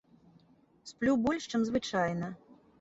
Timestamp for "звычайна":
1.71-2.35